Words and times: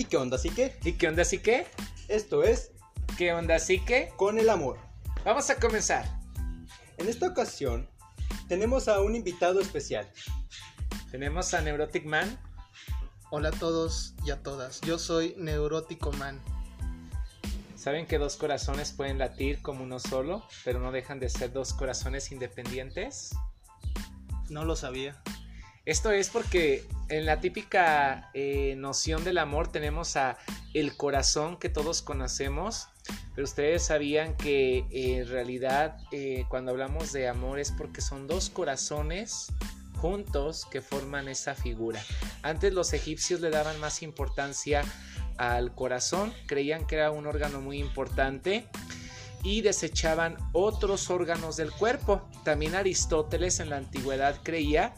¿Y 0.00 0.06
qué 0.06 0.16
onda 0.16 0.36
así 0.36 0.48
que? 0.48 0.78
¿Y 0.82 0.94
qué 0.94 1.08
onda 1.08 1.20
así 1.20 1.40
que? 1.40 1.66
Esto 2.08 2.42
es 2.42 2.72
¿Qué 3.18 3.34
onda 3.34 3.56
así 3.56 3.80
que? 3.80 4.08
Con 4.16 4.38
el 4.38 4.48
amor. 4.48 4.78
Vamos 5.26 5.50
a 5.50 5.56
comenzar. 5.56 6.06
En 6.96 7.06
esta 7.06 7.26
ocasión 7.26 7.86
tenemos 8.48 8.88
a 8.88 9.02
un 9.02 9.14
invitado 9.14 9.60
especial. 9.60 10.10
Tenemos 11.10 11.52
a 11.52 11.60
Neurotic 11.60 12.06
Man. 12.06 12.40
Hola 13.30 13.50
a 13.50 13.52
todos 13.52 14.14
y 14.24 14.30
a 14.30 14.42
todas. 14.42 14.80
Yo 14.80 14.98
soy 14.98 15.34
Neurótico 15.36 16.12
Man. 16.12 16.40
¿Saben 17.76 18.06
que 18.06 18.16
dos 18.16 18.36
corazones 18.36 18.92
pueden 18.92 19.18
latir 19.18 19.60
como 19.60 19.84
uno 19.84 19.98
solo, 19.98 20.46
pero 20.64 20.80
no 20.80 20.92
dejan 20.92 21.20
de 21.20 21.28
ser 21.28 21.52
dos 21.52 21.74
corazones 21.74 22.32
independientes? 22.32 23.36
No 24.48 24.64
lo 24.64 24.76
sabía. 24.76 25.22
Esto 25.84 26.10
es 26.10 26.30
porque 26.30 26.88
en 27.10 27.26
la 27.26 27.40
típica 27.40 28.30
eh, 28.34 28.74
noción 28.76 29.24
del 29.24 29.38
amor 29.38 29.70
tenemos 29.70 30.16
a 30.16 30.38
el 30.74 30.96
corazón 30.96 31.58
que 31.58 31.68
todos 31.68 32.02
conocemos, 32.02 32.88
pero 33.34 33.44
ustedes 33.44 33.84
sabían 33.84 34.36
que 34.36 34.78
eh, 34.78 35.18
en 35.18 35.28
realidad 35.28 35.98
eh, 36.12 36.44
cuando 36.48 36.70
hablamos 36.70 37.12
de 37.12 37.28
amor 37.28 37.58
es 37.58 37.72
porque 37.72 38.00
son 38.00 38.28
dos 38.28 38.48
corazones 38.48 39.48
juntos 39.96 40.66
que 40.70 40.80
forman 40.80 41.28
esa 41.28 41.54
figura. 41.54 42.00
Antes 42.42 42.72
los 42.72 42.92
egipcios 42.92 43.40
le 43.40 43.50
daban 43.50 43.78
más 43.80 44.02
importancia 44.02 44.82
al 45.36 45.74
corazón, 45.74 46.32
creían 46.46 46.86
que 46.86 46.94
era 46.94 47.10
un 47.10 47.26
órgano 47.26 47.60
muy 47.60 47.78
importante 47.78 48.68
y 49.42 49.62
desechaban 49.62 50.36
otros 50.52 51.10
órganos 51.10 51.56
del 51.56 51.72
cuerpo. 51.72 52.28
También 52.44 52.76
Aristóteles 52.76 53.58
en 53.58 53.70
la 53.70 53.78
antigüedad 53.78 54.38
creía 54.42 54.94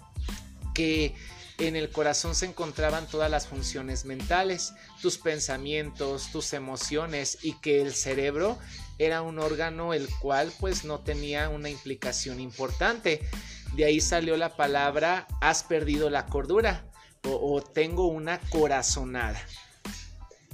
que 0.74 1.14
en 1.58 1.76
el 1.76 1.90
corazón 1.90 2.34
se 2.34 2.46
encontraban 2.46 3.06
todas 3.06 3.30
las 3.30 3.46
funciones 3.46 4.04
mentales, 4.04 4.72
tus 5.00 5.18
pensamientos, 5.18 6.30
tus 6.32 6.52
emociones 6.52 7.38
y 7.42 7.54
que 7.60 7.82
el 7.82 7.94
cerebro 7.94 8.58
era 8.98 9.22
un 9.22 9.38
órgano 9.38 9.94
el 9.94 10.08
cual 10.20 10.52
pues 10.60 10.84
no 10.84 11.00
tenía 11.00 11.48
una 11.48 11.68
implicación 11.68 12.40
importante. 12.40 13.20
De 13.74 13.84
ahí 13.84 14.00
salió 14.00 14.36
la 14.36 14.56
palabra 14.56 15.26
has 15.40 15.62
perdido 15.62 16.10
la 16.10 16.26
cordura 16.26 16.84
o, 17.24 17.62
tengo 17.62 18.08
una 18.08 18.40
corazonada. 18.50 19.40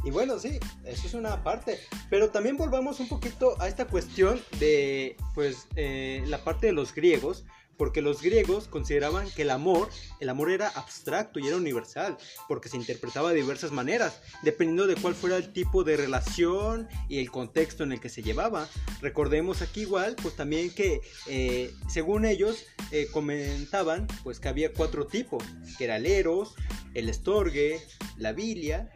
Y 0.04 0.10
bueno, 0.10 0.38
sí, 0.38 0.60
eso 0.84 1.06
es 1.06 1.14
una 1.14 1.42
parte. 1.42 1.80
Pero 2.10 2.30
también 2.30 2.56
volvamos 2.56 3.00
un 3.00 3.08
poquito 3.08 3.60
a 3.60 3.68
esta 3.68 3.86
cuestión 3.86 4.40
de, 4.60 5.16
pues, 5.34 5.66
eh, 5.76 6.22
la 6.26 6.44
parte 6.44 6.66
de 6.66 6.72
los 6.72 6.94
griegos. 6.94 7.44
Porque 7.78 8.02
los 8.02 8.20
griegos 8.20 8.68
consideraban 8.68 9.30
que 9.30 9.42
el 9.42 9.50
amor, 9.50 9.88
el 10.20 10.28
amor 10.28 10.50
era 10.50 10.68
abstracto 10.68 11.38
y 11.38 11.46
era 11.46 11.56
universal, 11.56 12.18
porque 12.46 12.68
se 12.68 12.76
interpretaba 12.76 13.30
de 13.30 13.36
diversas 13.36 13.72
maneras, 13.72 14.20
dependiendo 14.42 14.86
de 14.86 14.96
cuál 14.96 15.14
fuera 15.14 15.36
el 15.36 15.52
tipo 15.52 15.84
de 15.84 15.96
relación 15.96 16.88
y 17.08 17.20
el 17.20 17.30
contexto 17.30 17.84
en 17.84 17.92
el 17.92 18.00
que 18.00 18.10
se 18.10 18.22
llevaba. 18.22 18.68
Recordemos 19.00 19.62
aquí 19.62 19.82
igual, 19.82 20.16
pues 20.20 20.36
también 20.36 20.74
que 20.74 21.00
eh, 21.28 21.72
según 21.88 22.26
ellos 22.26 22.66
eh, 22.90 23.06
comentaban, 23.12 24.06
pues 24.24 24.40
que 24.40 24.48
había 24.48 24.72
cuatro 24.72 25.06
tipos, 25.06 25.42
que 25.78 25.84
el 25.84 26.04
eros, 26.04 26.54
el 26.94 27.08
estorgue, 27.08 27.80
la 28.16 28.32
bilia 28.32 28.90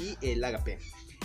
y 0.00 0.16
el 0.26 0.42
agape. 0.44 0.78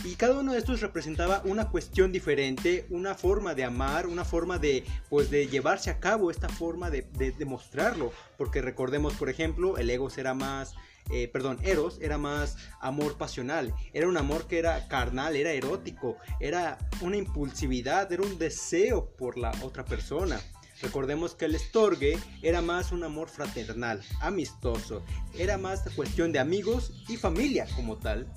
Y 0.03 0.16
cada 0.16 0.39
uno 0.39 0.53
de 0.53 0.59
estos 0.59 0.81
representaba 0.81 1.41
una 1.45 1.69
cuestión 1.69 2.11
diferente, 2.11 2.86
una 2.89 3.16
forma 3.16 3.55
de 3.55 3.63
amar, 3.63 4.08
una 4.08 4.25
forma 4.25 4.59
de, 4.59 4.83
pues, 5.09 5.30
de 5.30 5.47
llevarse 5.47 5.89
a 5.89 5.99
cabo 5.99 6.30
esta 6.30 6.49
forma 6.49 6.89
de, 6.89 7.03
de 7.13 7.31
demostrarlo. 7.31 8.11
Porque 8.38 8.61
recordemos, 8.61 9.14
por 9.14 9.30
ejemplo, 9.30 9.77
el 9.77 9.89
ego 9.89 10.09
era 10.17 10.33
más, 10.33 10.75
eh, 11.11 11.27
perdón, 11.27 11.59
Eros 11.64 11.99
era 12.02 12.17
más 12.17 12.58
amor 12.80 13.17
pasional, 13.17 13.73
era 13.93 14.08
un 14.08 14.17
amor 14.17 14.48
que 14.48 14.59
era 14.59 14.87
carnal, 14.87 15.36
era 15.36 15.52
erótico, 15.52 16.17
era 16.39 16.77
una 17.02 17.17
impulsividad, 17.17 18.11
era 18.11 18.23
un 18.23 18.37
deseo 18.37 19.15
por 19.17 19.37
la 19.37 19.52
otra 19.61 19.86
persona. 19.86 20.39
Recordemos 20.82 21.36
que 21.36 21.45
el 21.45 21.55
estorgue 21.55 22.17
era 22.42 22.61
más 22.61 22.92
un 22.92 23.03
amor 23.03 23.30
fraternal, 23.30 24.03
amistoso, 24.20 25.03
era 25.37 25.58
más 25.58 25.82
cuestión 25.95 26.32
de 26.32 26.39
amigos 26.39 26.92
y 27.08 27.15
familia 27.15 27.67
como 27.76 27.98
tal. 27.98 28.27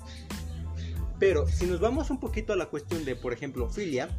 Pero 1.19 1.47
si 1.47 1.65
nos 1.65 1.79
vamos 1.79 2.09
un 2.09 2.19
poquito 2.19 2.53
a 2.53 2.55
la 2.55 2.67
cuestión 2.67 3.05
de, 3.05 3.15
por 3.15 3.33
ejemplo, 3.33 3.69
filia, 3.69 4.09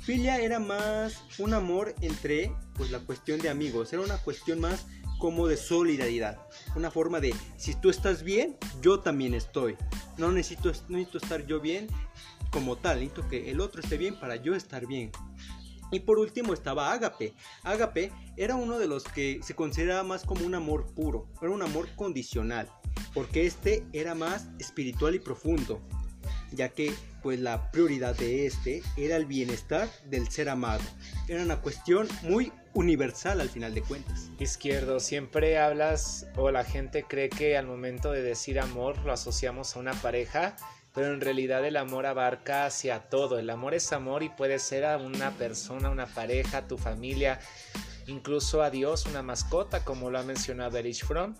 filia 0.00 0.38
era 0.40 0.58
más 0.58 1.24
un 1.38 1.54
amor 1.54 1.94
entre, 2.02 2.52
pues 2.74 2.90
la 2.90 3.00
cuestión 3.00 3.40
de 3.40 3.48
amigos, 3.48 3.92
era 3.92 4.02
una 4.02 4.18
cuestión 4.18 4.60
más 4.60 4.86
como 5.18 5.46
de 5.46 5.56
solidaridad, 5.56 6.38
una 6.76 6.90
forma 6.90 7.20
de, 7.20 7.34
si 7.56 7.74
tú 7.74 7.88
estás 7.88 8.22
bien, 8.22 8.58
yo 8.82 9.00
también 9.00 9.32
estoy. 9.32 9.76
No 10.18 10.30
necesito, 10.30 10.70
no 10.88 10.98
necesito 10.98 11.18
estar 11.18 11.46
yo 11.46 11.60
bien 11.60 11.86
como 12.50 12.76
tal, 12.76 13.00
necesito 13.00 13.26
que 13.28 13.50
el 13.50 13.60
otro 13.60 13.80
esté 13.80 13.96
bien 13.96 14.18
para 14.20 14.36
yo 14.36 14.54
estar 14.54 14.86
bien. 14.86 15.10
Y 15.90 16.00
por 16.00 16.18
último 16.18 16.52
estaba 16.52 16.92
Ágape. 16.92 17.34
Ágape 17.62 18.12
era 18.36 18.56
uno 18.56 18.78
de 18.78 18.86
los 18.86 19.04
que 19.04 19.40
se 19.42 19.54
consideraba 19.54 20.02
más 20.02 20.24
como 20.24 20.44
un 20.44 20.54
amor 20.54 20.92
puro, 20.94 21.28
era 21.40 21.50
un 21.50 21.62
amor 21.62 21.88
condicional, 21.96 22.68
porque 23.14 23.46
este 23.46 23.86
era 23.92 24.14
más 24.14 24.48
espiritual 24.58 25.14
y 25.14 25.20
profundo, 25.20 25.80
ya 26.54 26.70
que 26.70 26.94
pues 27.22 27.40
la 27.40 27.70
prioridad 27.70 28.14
de 28.16 28.46
este 28.46 28.82
era 28.96 29.16
el 29.16 29.26
bienestar 29.26 29.88
del 30.10 30.28
ser 30.28 30.48
amado. 30.48 30.82
Era 31.26 31.42
una 31.42 31.60
cuestión 31.60 32.06
muy 32.22 32.52
universal 32.74 33.40
al 33.40 33.48
final 33.48 33.74
de 33.74 33.82
cuentas. 33.82 34.30
Izquierdo, 34.38 35.00
siempre 35.00 35.58
hablas 35.58 36.26
o 36.36 36.50
la 36.50 36.64
gente 36.64 37.04
cree 37.04 37.30
que 37.30 37.56
al 37.56 37.66
momento 37.66 38.12
de 38.12 38.22
decir 38.22 38.60
amor 38.60 38.98
lo 39.04 39.12
asociamos 39.12 39.74
a 39.74 39.78
una 39.78 39.94
pareja, 39.94 40.56
pero 40.92 41.12
en 41.12 41.20
realidad 41.20 41.64
el 41.64 41.76
amor 41.76 42.06
abarca 42.06 42.66
hacia 42.66 43.08
todo. 43.08 43.38
El 43.38 43.48
amor 43.50 43.74
es 43.74 43.92
amor 43.92 44.22
y 44.22 44.28
puede 44.28 44.58
ser 44.58 44.84
a 44.84 44.98
una 44.98 45.30
persona, 45.32 45.90
una 45.90 46.06
pareja, 46.06 46.68
tu 46.68 46.76
familia, 46.76 47.40
incluso 48.06 48.62
a 48.62 48.70
Dios, 48.70 49.06
una 49.06 49.22
mascota, 49.22 49.84
como 49.84 50.10
lo 50.10 50.18
ha 50.18 50.22
mencionado 50.22 50.76
Erich 50.76 51.04
Fromm. 51.04 51.34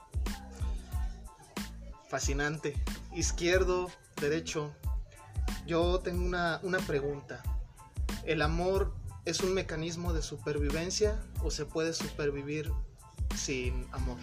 Fascinante. 2.09 2.75
Izquierdo, 3.15 3.91
derecho. 4.21 4.75
Yo 5.67 6.01
tengo 6.01 6.25
una, 6.25 6.61
una 6.63 6.79
pregunta. 6.79 7.43
¿El 8.25 8.43
amor 8.43 8.93
es 9.25 9.41
un 9.41 9.55
mecanismo 9.55 10.13
de 10.13 10.23
supervivencia 10.23 11.19
o 11.43 11.51
se 11.51 11.65
puede 11.65 11.93
supervivir 11.93 12.71
sin 13.35 13.87
amor? 13.93 14.19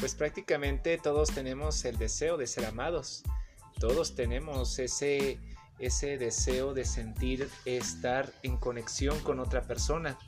Pues 0.00 0.14
prácticamente 0.14 0.96
todos 0.96 1.30
tenemos 1.30 1.84
el 1.84 1.98
deseo 1.98 2.38
de 2.38 2.46
ser 2.46 2.64
amados. 2.64 3.22
Todos 3.78 4.14
tenemos 4.14 4.78
ese, 4.78 5.38
ese 5.78 6.16
deseo 6.16 6.72
de 6.72 6.86
sentir 6.86 7.50
estar 7.66 8.32
en 8.42 8.56
conexión 8.56 9.20
con 9.20 9.40
otra 9.40 9.62
persona. 9.62 10.18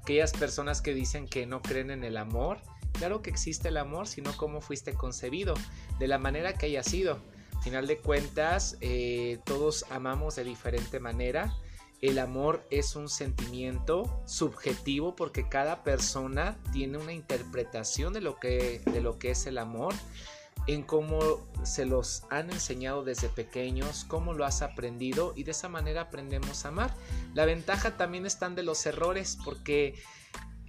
Aquellas 0.00 0.32
personas 0.32 0.80
que 0.80 0.94
dicen 0.94 1.26
que 1.26 1.44
no 1.46 1.60
creen 1.60 1.90
en 1.90 2.04
el 2.04 2.16
amor, 2.16 2.60
claro 3.02 3.20
que 3.20 3.30
existe 3.30 3.66
el 3.66 3.78
amor, 3.78 4.06
sino 4.06 4.30
cómo 4.36 4.60
fuiste 4.60 4.94
concebido, 4.94 5.54
de 5.98 6.06
la 6.06 6.18
manera 6.18 6.52
que 6.52 6.66
haya 6.66 6.84
sido. 6.84 7.18
Al 7.56 7.62
final 7.64 7.88
de 7.88 7.96
cuentas, 7.98 8.76
eh, 8.80 9.40
todos 9.44 9.84
amamos 9.90 10.36
de 10.36 10.44
diferente 10.44 11.00
manera. 11.00 11.52
El 12.00 12.20
amor 12.20 12.64
es 12.70 12.94
un 12.94 13.08
sentimiento 13.08 14.22
subjetivo 14.24 15.16
porque 15.16 15.48
cada 15.48 15.82
persona 15.82 16.56
tiene 16.72 16.98
una 16.98 17.12
interpretación 17.12 18.12
de 18.12 18.20
lo 18.20 18.38
que, 18.38 18.82
de 18.92 19.00
lo 19.00 19.18
que 19.18 19.32
es 19.32 19.46
el 19.46 19.58
amor, 19.58 19.94
en 20.68 20.84
cómo 20.84 21.40
se 21.64 21.84
los 21.84 22.22
han 22.30 22.52
enseñado 22.52 23.02
desde 23.02 23.28
pequeños, 23.28 24.04
cómo 24.04 24.32
lo 24.32 24.44
has 24.44 24.62
aprendido 24.62 25.32
y 25.34 25.42
de 25.42 25.50
esa 25.50 25.68
manera 25.68 26.02
aprendemos 26.02 26.64
a 26.64 26.68
amar. 26.68 26.94
La 27.34 27.46
ventaja 27.46 27.96
también 27.96 28.26
están 28.26 28.54
de 28.54 28.62
los 28.62 28.86
errores 28.86 29.36
porque 29.44 29.96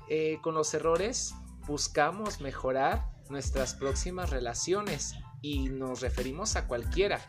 eh, 0.10 0.40
con 0.42 0.56
los 0.56 0.74
errores 0.74 1.36
buscamos 1.68 2.42
mejorar 2.42 3.10
nuestras 3.30 3.74
próximas 3.74 4.30
relaciones 4.30 5.16
y 5.42 5.70
nos 5.70 6.02
referimos 6.02 6.56
a 6.56 6.68
cualquiera, 6.68 7.20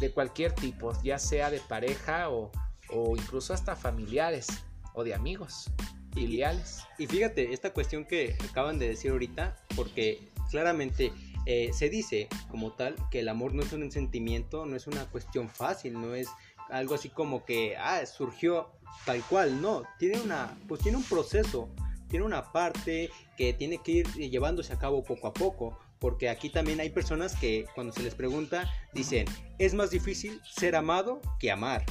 de 0.00 0.12
cualquier 0.12 0.52
tipo, 0.52 0.92
ya 1.02 1.18
sea 1.18 1.50
de 1.50 1.60
pareja 1.60 2.30
o, 2.30 2.50
o 2.90 3.16
incluso 3.16 3.54
hasta 3.54 3.76
familiares 3.76 4.48
o 4.94 5.04
de 5.04 5.14
amigos, 5.14 5.70
filiales. 6.12 6.80
Y 6.98 7.06
fíjate, 7.06 7.52
esta 7.52 7.72
cuestión 7.72 8.04
que 8.04 8.36
acaban 8.48 8.78
de 8.78 8.88
decir 8.88 9.10
ahorita, 9.12 9.56
porque 9.76 10.28
claramente 10.50 11.12
eh, 11.46 11.70
se 11.72 11.88
dice 11.88 12.28
como 12.50 12.72
tal 12.72 12.96
que 13.10 13.20
el 13.20 13.28
amor 13.28 13.54
no 13.54 13.62
es 13.62 13.72
un 13.72 13.90
sentimiento, 13.90 14.66
no 14.66 14.76
es 14.76 14.86
una 14.86 15.06
cuestión 15.06 15.48
fácil, 15.48 15.94
no 15.94 16.14
es 16.14 16.28
algo 16.70 16.94
así 16.94 17.08
como 17.08 17.44
que 17.44 17.76
ah, 17.76 18.04
surgió 18.06 18.70
tal 19.04 19.22
cual, 19.24 19.60
no, 19.60 19.82
tiene 19.98 20.20
una, 20.20 20.56
pues 20.68 20.80
tiene 20.82 20.98
un 20.98 21.04
proceso, 21.04 21.68
tiene 22.12 22.26
una 22.26 22.52
parte 22.52 23.10
que 23.38 23.54
tiene 23.54 23.78
que 23.78 23.92
ir 23.92 24.06
llevándose 24.12 24.74
a 24.74 24.78
cabo 24.78 25.02
poco 25.02 25.28
a 25.28 25.32
poco, 25.32 25.78
porque 25.98 26.28
aquí 26.28 26.50
también 26.50 26.78
hay 26.78 26.90
personas 26.90 27.34
que 27.34 27.64
cuando 27.74 27.90
se 27.90 28.02
les 28.02 28.14
pregunta 28.14 28.70
dicen, 28.92 29.24
es 29.58 29.72
más 29.72 29.90
difícil 29.90 30.38
ser 30.44 30.76
amado 30.76 31.22
que 31.40 31.50
amar, 31.50 31.86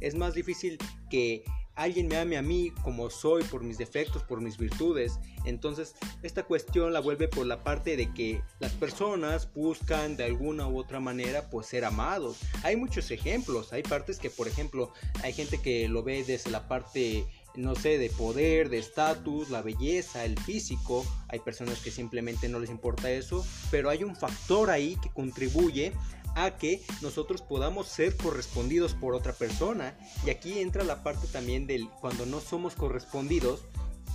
es 0.00 0.14
más 0.14 0.32
difícil 0.34 0.78
que 1.10 1.42
alguien 1.74 2.06
me 2.06 2.18
ame 2.18 2.36
a 2.36 2.42
mí 2.42 2.70
como 2.84 3.10
soy, 3.10 3.42
por 3.42 3.64
mis 3.64 3.76
defectos, 3.76 4.22
por 4.22 4.40
mis 4.40 4.58
virtudes. 4.58 5.18
Entonces, 5.44 5.96
esta 6.22 6.44
cuestión 6.44 6.92
la 6.92 7.00
vuelve 7.00 7.26
por 7.26 7.44
la 7.44 7.64
parte 7.64 7.96
de 7.96 8.14
que 8.14 8.42
las 8.60 8.70
personas 8.74 9.52
buscan 9.52 10.16
de 10.16 10.22
alguna 10.22 10.68
u 10.68 10.78
otra 10.78 11.00
manera 11.00 11.50
pues 11.50 11.66
ser 11.66 11.84
amados. 11.84 12.38
Hay 12.62 12.76
muchos 12.76 13.10
ejemplos, 13.10 13.72
hay 13.72 13.82
partes 13.82 14.20
que 14.20 14.30
por 14.30 14.46
ejemplo, 14.46 14.92
hay 15.24 15.32
gente 15.32 15.60
que 15.60 15.88
lo 15.88 16.04
ve 16.04 16.22
desde 16.22 16.52
la 16.52 16.68
parte 16.68 17.26
no 17.56 17.74
sé, 17.74 17.98
de 17.98 18.10
poder, 18.10 18.68
de 18.68 18.78
estatus, 18.78 19.50
la 19.50 19.62
belleza, 19.62 20.24
el 20.24 20.38
físico. 20.38 21.04
Hay 21.28 21.40
personas 21.40 21.78
que 21.80 21.90
simplemente 21.90 22.48
no 22.48 22.58
les 22.58 22.70
importa 22.70 23.10
eso, 23.10 23.44
pero 23.70 23.90
hay 23.90 24.04
un 24.04 24.16
factor 24.16 24.70
ahí 24.70 24.96
que 25.02 25.10
contribuye 25.10 25.92
a 26.36 26.56
que 26.56 26.82
nosotros 27.00 27.42
podamos 27.42 27.88
ser 27.88 28.16
correspondidos 28.16 28.94
por 28.94 29.14
otra 29.14 29.32
persona. 29.32 29.96
Y 30.26 30.30
aquí 30.30 30.58
entra 30.58 30.84
la 30.84 31.02
parte 31.02 31.26
también 31.28 31.66
del 31.66 31.88
cuando 32.00 32.26
no 32.26 32.40
somos 32.40 32.74
correspondidos, 32.74 33.62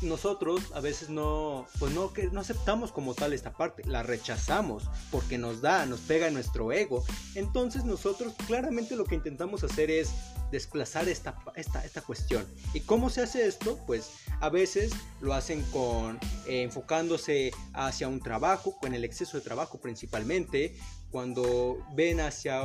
nosotros 0.01 0.61
a 0.73 0.79
veces 0.79 1.09
no, 1.09 1.67
pues 1.79 1.93
no, 1.93 2.13
que 2.13 2.29
no 2.29 2.39
aceptamos 2.39 2.91
como 2.91 3.13
tal 3.13 3.33
esta 3.33 3.53
parte, 3.53 3.83
la 3.85 4.03
rechazamos 4.03 4.83
porque 5.11 5.37
nos 5.37 5.61
da, 5.61 5.85
nos 5.85 5.99
pega 6.01 6.27
en 6.27 6.33
nuestro 6.33 6.71
ego. 6.71 7.03
Entonces 7.35 7.83
nosotros 7.83 8.33
claramente 8.47 8.95
lo 8.95 9.05
que 9.05 9.15
intentamos 9.15 9.63
hacer 9.63 9.91
es 9.91 10.11
desplazar 10.51 11.07
esta, 11.09 11.37
esta, 11.55 11.83
esta 11.85 12.01
cuestión. 12.01 12.45
¿Y 12.73 12.81
cómo 12.81 13.09
se 13.09 13.21
hace 13.21 13.47
esto? 13.47 13.79
Pues 13.85 14.11
a 14.39 14.49
veces 14.49 14.91
lo 15.21 15.33
hacen 15.33 15.61
con 15.71 16.17
eh, 16.47 16.63
enfocándose 16.63 17.51
hacia 17.73 18.07
un 18.07 18.19
trabajo, 18.19 18.77
con 18.79 18.93
el 18.93 19.03
exceso 19.03 19.37
de 19.37 19.43
trabajo 19.43 19.79
principalmente, 19.79 20.75
cuando 21.11 21.77
ven 21.95 22.19
hacia 22.19 22.61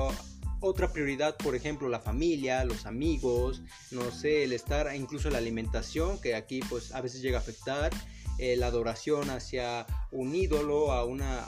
otra 0.64 0.92
prioridad, 0.92 1.36
por 1.36 1.54
ejemplo, 1.54 1.88
la 1.88 2.00
familia, 2.00 2.64
los 2.64 2.86
amigos, 2.86 3.62
no 3.90 4.10
sé, 4.10 4.44
el 4.44 4.52
estar, 4.52 4.94
incluso 4.96 5.28
la 5.28 5.38
alimentación, 5.38 6.18
que 6.20 6.34
aquí 6.34 6.60
pues 6.70 6.92
a 6.94 7.02
veces 7.02 7.20
llega 7.20 7.38
a 7.38 7.40
afectar, 7.42 7.92
eh, 8.38 8.56
la 8.56 8.68
adoración 8.68 9.28
hacia 9.28 9.86
un 10.10 10.34
ídolo, 10.34 10.92
a 10.92 11.04
una, 11.04 11.46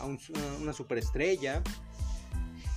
una 0.61 0.73
superestrella. 0.73 1.63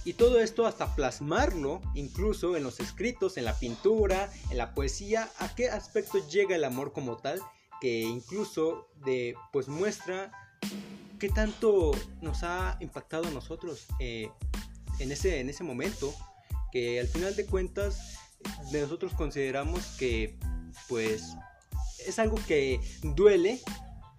Y 0.05 0.13
todo 0.13 0.39
esto 0.39 0.65
hasta 0.65 0.95
plasmarlo, 0.95 1.81
incluso 1.93 2.55
en 2.55 2.63
los 2.63 2.79
escritos, 2.79 3.37
en 3.37 3.43
la 3.43 3.59
pintura, 3.59 4.31
en 4.49 4.57
la 4.57 4.73
poesía, 4.73 5.29
a 5.39 5.53
qué 5.53 5.69
aspecto 5.69 6.25
llega 6.29 6.55
el 6.55 6.63
amor 6.63 6.93
como 6.93 7.17
tal, 7.17 7.41
que 7.81 7.99
incluso 7.99 8.87
de, 9.05 9.35
pues 9.51 9.67
muestra 9.67 10.31
qué 11.19 11.27
tanto 11.27 11.91
nos 12.21 12.43
ha 12.43 12.77
impactado 12.79 13.27
a 13.27 13.31
nosotros 13.31 13.87
eh, 13.99 14.31
en, 14.99 15.11
ese, 15.11 15.41
en 15.41 15.49
ese 15.49 15.63
momento, 15.63 16.13
que 16.71 16.99
al 16.99 17.07
final 17.07 17.35
de 17.35 17.45
cuentas 17.45 18.17
nosotros 18.71 19.13
consideramos 19.13 19.85
que 19.97 20.37
pues 20.87 21.35
es 22.05 22.19
algo 22.19 22.37
que 22.47 22.79
duele, 23.03 23.61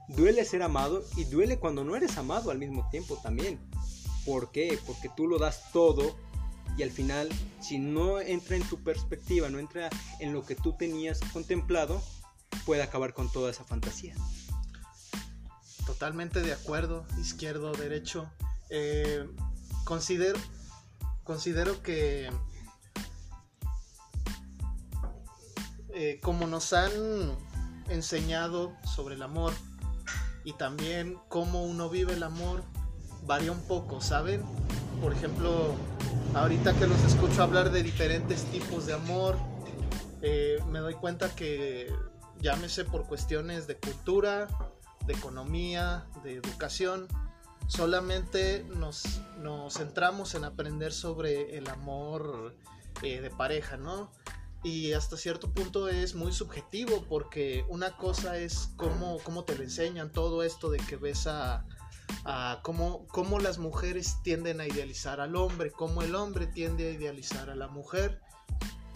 duele 0.08 0.44
ser 0.44 0.62
amado 0.62 1.04
y 1.16 1.24
duele 1.24 1.58
cuando 1.58 1.84
no 1.84 1.96
eres 1.96 2.16
amado 2.18 2.50
al 2.50 2.58
mismo 2.58 2.88
tiempo 2.90 3.18
también. 3.22 3.58
¿Por 4.24 4.52
qué? 4.52 4.78
Porque 4.86 5.10
tú 5.16 5.26
lo 5.26 5.38
das 5.38 5.72
todo 5.72 6.16
y 6.76 6.82
al 6.82 6.90
final 6.90 7.28
si 7.60 7.78
no 7.78 8.20
entra 8.20 8.56
en 8.56 8.62
tu 8.62 8.82
perspectiva, 8.82 9.48
no 9.48 9.58
entra 9.58 9.90
en 10.18 10.32
lo 10.32 10.44
que 10.44 10.54
tú 10.54 10.76
tenías 10.76 11.20
contemplado, 11.32 12.02
puede 12.64 12.82
acabar 12.82 13.14
con 13.14 13.30
toda 13.30 13.50
esa 13.50 13.64
fantasía. 13.64 14.14
Totalmente 15.86 16.40
de 16.40 16.52
acuerdo, 16.52 17.06
izquierdo, 17.20 17.72
derecho. 17.72 18.30
Eh, 18.68 19.26
considero, 19.84 20.38
considero 21.24 21.82
que 21.82 22.30
eh, 25.94 26.20
como 26.22 26.46
nos 26.46 26.72
han 26.72 26.92
enseñado 27.88 28.72
sobre 28.84 29.16
el 29.16 29.22
amor 29.22 29.52
y 30.44 30.52
también 30.54 31.18
cómo 31.28 31.64
uno 31.64 31.90
vive 31.90 32.14
el 32.14 32.22
amor, 32.22 32.62
varía 33.26 33.52
un 33.52 33.60
poco, 33.66 34.00
¿saben? 34.00 34.42
Por 35.02 35.12
ejemplo, 35.12 35.74
ahorita 36.34 36.74
que 36.74 36.86
los 36.86 37.02
escucho 37.04 37.42
hablar 37.42 37.70
de 37.70 37.82
diferentes 37.82 38.44
tipos 38.44 38.86
de 38.86 38.94
amor, 38.94 39.36
eh, 40.22 40.58
me 40.68 40.78
doy 40.78 40.94
cuenta 40.94 41.34
que 41.34 41.92
llámese 42.40 42.84
por 42.84 43.06
cuestiones 43.06 43.66
de 43.66 43.76
cultura, 43.76 44.48
de 45.06 45.12
economía, 45.12 46.06
de 46.22 46.34
educación, 46.34 47.08
solamente 47.70 48.66
nos, 48.76 49.22
centramos 49.70 50.34
en 50.34 50.44
aprender 50.44 50.92
sobre 50.92 51.56
el 51.56 51.68
amor 51.68 52.56
eh, 53.02 53.20
de 53.20 53.30
pareja, 53.30 53.76
¿no? 53.76 54.10
Y 54.64 54.92
hasta 54.92 55.16
cierto 55.16 55.52
punto 55.52 55.88
es 55.88 56.14
muy 56.14 56.32
subjetivo 56.32 57.04
porque 57.08 57.64
una 57.68 57.96
cosa 57.96 58.36
es 58.36 58.72
cómo, 58.76 59.18
cómo 59.22 59.44
te 59.44 59.54
lo 59.54 59.62
enseñan 59.62 60.10
todo 60.10 60.42
esto 60.42 60.68
de 60.68 60.78
que 60.78 60.96
ves 60.96 61.28
a, 61.28 61.64
a 62.24 62.58
cómo, 62.62 63.06
cómo 63.06 63.38
las 63.38 63.58
mujeres 63.58 64.16
tienden 64.24 64.60
a 64.60 64.66
idealizar 64.66 65.20
al 65.20 65.36
hombre, 65.36 65.70
cómo 65.70 66.02
el 66.02 66.16
hombre 66.16 66.48
tiende 66.48 66.88
a 66.88 66.90
idealizar 66.90 67.50
a 67.50 67.54
la 67.54 67.68
mujer 67.68 68.20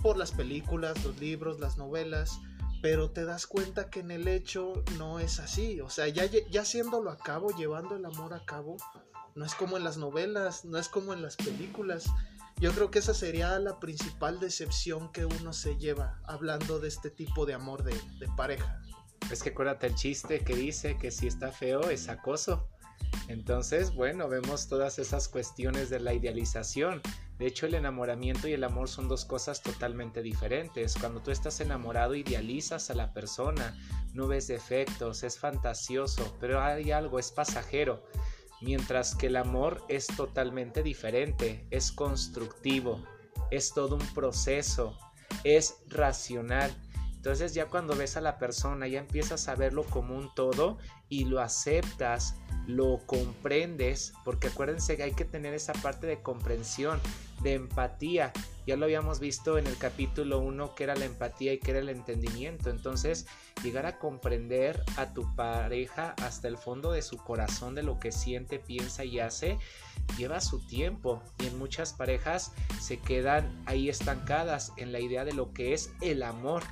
por 0.03 0.17
las 0.19 0.33
películas, 0.33 1.03
los 1.05 1.19
libros, 1.21 1.61
las 1.61 1.79
novelas, 1.79 2.41
pero 2.85 3.11
te 3.11 3.25
das 3.25 3.47
cuenta 3.47 3.89
que 3.89 4.01
en 4.01 4.11
el 4.11 4.29
hecho 4.29 4.85
no 4.99 5.19
es 5.19 5.41
así. 5.41 5.81
O 5.81 5.89
sea, 5.89 6.07
ya, 6.09 6.27
ya 6.27 6.61
haciéndolo 6.61 7.11
a 7.11 7.17
cabo, 7.17 7.49
llevando 7.57 7.97
el 7.97 8.05
amor 8.05 8.35
a 8.35 8.45
cabo, 8.45 8.77
no 9.35 9.47
es 9.47 9.55
como 9.55 9.79
en 9.79 9.85
las 9.85 9.97
novelas, 9.97 10.67
no 10.67 10.77
es 10.77 10.91
como 10.91 11.15
en 11.15 11.23
las 11.23 11.37
películas. 11.37 12.05
Yo 12.61 12.73
creo 12.73 12.91
que 12.91 12.99
esa 12.99 13.15
sería 13.15 13.59
la 13.59 13.81
principal 13.81 14.39
decepción 14.39 15.11
que 15.13 15.25
uno 15.25 15.55
se 15.55 15.79
lleva 15.79 16.21
hablando 16.25 16.79
de 16.79 16.89
este 16.89 17.09
tipo 17.09 17.47
de 17.47 17.55
amor 17.55 17.85
de, 17.85 17.99
de 18.19 18.29
pareja. 18.37 18.83
Es 19.33 19.43
que 19.43 19.49
acuérdate 19.49 19.87
el 19.87 19.95
chiste 19.95 20.41
que 20.41 20.55
dice 20.55 20.99
que 20.99 21.11
si 21.11 21.27
está 21.27 21.53
feo 21.53 21.89
es 21.89 22.11
acoso. 22.11 22.69
Entonces, 23.29 23.95
bueno, 23.95 24.29
vemos 24.29 24.69
todas 24.69 24.99
esas 24.99 25.29
cuestiones 25.29 25.89
de 25.89 26.01
la 26.01 26.13
idealización. 26.13 27.01
De 27.39 27.47
hecho, 27.47 27.67
el 27.67 27.75
enamoramiento 27.75 28.47
y 28.47 28.53
el 28.53 28.63
amor 28.63 28.89
son 28.89 29.09
dos 29.09 29.25
cosas 29.25 29.61
totalmente 29.61 30.23
diferentes. 30.23 30.95
Cuando 30.99 31.21
tú 31.21 31.33
estás 31.33 31.61
enamorado, 31.61 32.15
idealizas 32.15 32.91
a 32.91 32.95
la 32.95 33.13
persona, 33.13 33.77
no 34.13 34.29
ves 34.29 34.47
defectos, 34.47 35.25
es 35.25 35.39
fantasioso, 35.39 36.37
pero 36.39 36.63
hay 36.63 36.93
algo, 36.93 37.19
es 37.19 37.33
pasajero. 37.33 38.05
Mientras 38.61 39.17
que 39.17 39.27
el 39.27 39.37
amor 39.37 39.85
es 39.89 40.07
totalmente 40.07 40.83
diferente, 40.83 41.67
es 41.71 41.91
constructivo, 41.91 43.05
es 43.51 43.75
todo 43.75 43.97
un 43.97 44.15
proceso, 44.15 44.97
es 45.43 45.83
racional. 45.89 46.73
Entonces 47.25 47.55
ya 47.55 47.71
cuando 47.71 47.97
ves 47.97 48.19
a 48.19 48.21
la 48.21 48.37
persona 48.37 48.87
ya 48.87 48.99
empiezas 48.99 49.49
a 49.49 49.55
verlo 49.55 49.85
como 49.85 50.15
un 50.15 50.35
todo 50.35 50.77
y 51.09 51.25
lo 51.25 51.41
aceptas, 51.41 52.37
lo 52.67 53.01
comprendes, 53.07 54.13
porque 54.27 54.49
acuérdense 54.49 54.99
que 54.99 55.05
hay 55.05 55.15
que 55.15 55.25
tener 55.25 55.55
esa 55.55 55.73
parte 55.73 56.07
de 56.07 56.21
comprensión, 56.21 57.01
de 57.43 57.55
empatía. 57.55 58.31
Ya 58.67 58.77
lo 58.77 58.85
habíamos 58.85 59.21
visto 59.21 59.57
en 59.57 59.67
el 59.67 59.79
capítulo 59.79 60.41
1 60.41 60.75
que 60.75 60.85
era 60.85 60.97
la 60.97 61.07
empatía 61.07 61.55
y 61.55 61.61
que 61.61 61.71
era 61.71 61.81
el 61.81 61.89
entendimiento. 61.89 62.69
Entonces, 62.69 63.27
llegar 63.63 63.87
a 63.87 63.99
comprender 63.99 64.83
a 64.99 65.15
tu 65.15 65.35
pareja 65.35 66.15
hasta 66.23 66.49
el 66.49 66.59
fondo 66.59 66.93
de 66.93 67.01
su 67.01 67.17
corazón 67.17 67.75
de 67.75 67.85
lo 67.85 67.99
que 67.99 68.13
siente, 68.13 68.59
piensa 68.59 69.03
y 69.03 69.21
hace, 69.21 69.57
lleva 70.19 70.43
su 70.43 70.61
tiempo. 70.67 71.23
Y 71.39 71.47
en 71.47 71.57
muchas 71.57 71.95
parejas 71.95 72.53
se 72.83 72.99
quedan 72.99 73.63
ahí 73.65 73.89
estancadas 73.89 74.73
en 74.77 74.93
la 74.93 75.01
idea 75.01 75.25
de 75.25 75.33
lo 75.33 75.55
que 75.55 75.73
es 75.73 75.91
el 76.03 76.23
amor 76.23 76.65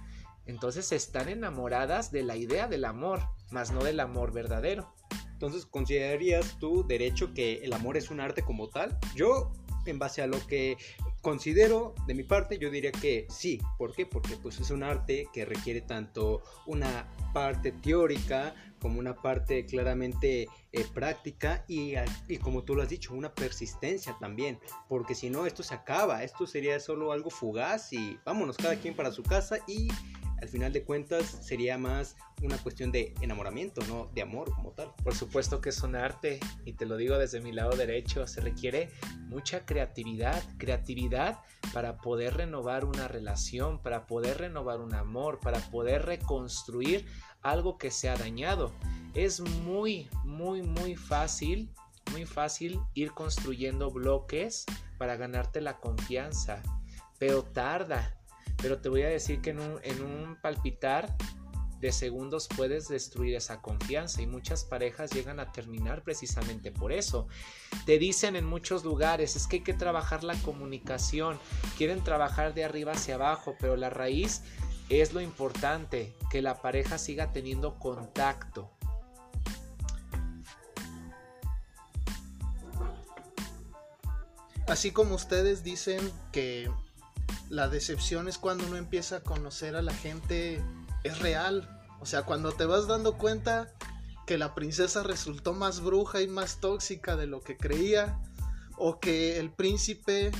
entonces 0.47 0.93
están 0.93 1.29
enamoradas 1.29 2.11
de 2.11 2.23
la 2.23 2.37
idea 2.37 2.69
del 2.69 2.85
amor, 2.85 3.21
más 3.51 3.71
no 3.73 3.83
del 3.85 4.01
amor 4.01 4.33
verdadero. 4.33 4.93
Entonces, 5.33 5.67
¿considerarías 5.67 6.57
tú 6.61 6.87
derecho 6.87 7.35
que 7.35 7.65
el 7.65 7.73
amor 7.73 7.97
es 7.97 8.11
un 8.11 8.21
arte 8.21 8.43
como 8.43 8.69
tal? 8.69 8.97
Yo, 9.17 9.53
en 9.87 9.99
base 9.99 10.23
a 10.23 10.29
lo 10.29 10.39
que 10.47 10.77
considero 11.21 11.95
de 12.07 12.15
mi 12.15 12.23
parte, 12.23 12.59
yo 12.59 12.71
diría 12.71 12.93
que 12.93 13.27
sí. 13.29 13.61
¿Por 13.77 13.93
qué? 13.93 14.07
Porque 14.07 14.37
pues 14.37 14.61
es 14.61 14.71
un 14.71 14.85
arte 14.85 15.27
que 15.33 15.45
requiere 15.45 15.81
tanto 15.81 16.43
una 16.67 17.09
parte 17.33 17.73
teórica 17.73 18.55
como 18.81 18.99
una 18.99 19.15
parte 19.15 19.65
claramente 19.65 20.49
eh, 20.73 20.85
práctica 20.93 21.65
y, 21.69 21.95
y, 22.29 22.37
como 22.39 22.65
tú 22.65 22.75
lo 22.75 22.83
has 22.83 22.89
dicho, 22.89 23.15
una 23.15 23.33
persistencia 23.33 24.17
también, 24.19 24.59
porque 24.89 25.15
si 25.15 25.31
no 25.31 25.47
esto 25.47 25.63
se 25.63 25.75
acaba, 25.75 26.25
esto 26.25 26.49
sería 26.49 26.81
solo 26.81 27.13
algo 27.13 27.31
fugaz 27.31 27.93
y 27.93 28.19
vámonos 28.25 28.57
cada 28.57 28.75
quien 28.77 28.97
para 28.97 29.13
su 29.13 29.23
casa 29.23 29.59
y 29.69 29.89
al 30.43 30.49
final 30.49 30.73
de 30.73 30.83
cuentas 30.83 31.39
sería 31.41 31.79
más 31.79 32.17
una 32.43 32.59
cuestión 32.59 32.91
de 32.91 33.15
enamoramiento, 33.21 33.81
no 33.87 34.11
de 34.13 34.23
amor 34.23 34.53
como 34.53 34.73
tal. 34.73 34.93
Por 35.05 35.15
supuesto 35.15 35.61
que 35.61 35.69
es 35.69 35.81
un 35.85 35.95
arte 35.95 36.41
y 36.65 36.73
te 36.73 36.85
lo 36.85 36.97
digo 36.97 37.17
desde 37.17 37.41
mi 37.41 37.53
lado 37.53 37.77
derecho, 37.77 38.27
se 38.27 38.41
requiere 38.41 38.91
mucha 39.29 39.65
creatividad, 39.65 40.43
creatividad 40.59 41.39
para 41.73 41.99
poder 41.99 42.39
renovar 42.39 42.85
una 42.85 43.07
relación, 43.07 43.81
para 43.81 44.09
poder 44.09 44.39
renovar 44.39 44.81
un 44.81 44.95
amor, 44.95 45.39
para 45.39 45.61
poder 45.71 46.07
reconstruir 46.07 47.07
algo 47.41 47.79
que 47.79 47.93
se 47.93 48.09
ha 48.09 48.17
dañado. 48.17 48.73
Es 49.15 49.41
muy, 49.41 50.09
muy, 50.25 50.63
muy 50.63 50.97
fácil, 50.97 51.73
muy 52.11 52.27
fácil 52.27 52.81
ir 52.95 53.13
construyendo 53.13 53.93
bloques 53.93 54.67
para 54.99 55.15
ganarte 55.15 55.61
la 55.61 55.79
confianza, 55.79 56.61
pero 57.21 57.45
tarda, 57.45 58.19
pero 58.63 58.79
te 58.79 58.89
voy 58.89 59.03
a 59.03 59.09
decir 59.09 59.43
que 59.43 59.51
en 59.51 59.61
un, 59.61 59.81
en 59.83 60.03
un 60.03 60.37
palpitar 60.41 61.15
de 61.83 61.91
segundos 61.91 62.49
puedes 62.57 62.89
destruir 62.89 63.35
esa 63.35 63.61
confianza 63.61 64.23
y 64.23 64.27
muchas 64.27 64.65
parejas 64.65 65.11
llegan 65.11 65.41
a 65.41 65.51
terminar 65.51 66.05
precisamente 66.05 66.71
por 66.71 66.93
eso. 66.93 67.27
Te 67.87 67.99
dicen 67.99 68.37
en 68.37 68.47
muchos 68.47 68.85
lugares, 68.85 69.35
es 69.35 69.49
que 69.49 69.57
hay 69.57 69.63
que 69.65 69.75
trabajar 69.75 70.23
la 70.23 70.37
comunicación, 70.43 71.41
quieren 71.77 72.05
trabajar 72.05 72.55
de 72.55 72.65
arriba 72.65 72.93
hacia 72.93 73.17
abajo, 73.17 73.57
pero 73.59 73.77
la 73.77 73.91
raíz 73.91 74.43
es 74.89 75.13
lo 75.13 75.21
importante, 75.21 76.15
que 76.31 76.41
la 76.41 76.63
pareja 76.63 76.99
siga 76.99 77.33
teniendo 77.33 77.81
contacto. 77.81 78.71
Así 84.69 84.93
como 84.93 85.17
ustedes 85.17 85.65
dicen 85.65 86.13
que 86.31 86.71
la 87.49 87.69
decepción 87.69 88.29
es 88.29 88.39
cuando 88.39 88.67
uno 88.67 88.77
empieza 88.77 89.17
a 89.17 89.21
conocer 89.21 89.77
a 89.77 89.83
la 89.83 89.95
gente 89.95 90.63
es 91.05 91.19
real. 91.19 91.69
O 92.01 92.07
sea, 92.07 92.23
cuando 92.23 92.53
te 92.53 92.65
vas 92.65 92.87
dando 92.87 93.19
cuenta 93.19 93.73
que 94.27 94.39
la 94.39 94.55
princesa 94.55 95.03
resultó 95.03 95.53
más 95.53 95.81
bruja 95.81 96.21
y 96.23 96.29
más 96.29 96.61
tóxica 96.61 97.17
de 97.17 97.27
lo 97.27 97.41
que 97.41 97.57
creía, 97.57 98.21
o 98.77 98.99
que 99.01 99.39
el 99.39 99.53
príncipe 99.53 100.33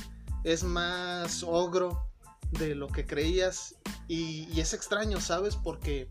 es 0.43 0.63
más 0.63 1.43
ogro 1.43 2.09
de 2.51 2.75
lo 2.75 2.87
que 2.87 3.05
creías, 3.05 3.75
y, 4.07 4.59
es 4.59 4.73
extraño, 4.73 5.21
¿sabes? 5.21 5.55
Porque 5.55 6.09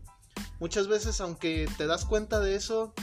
muchas 0.59 0.87
veces, 0.87 1.21
aunque 1.21 1.69
te 1.77 1.87
das 1.87 2.05
cuenta 2.05 2.39
de 2.39 2.55
eso, 2.55 2.93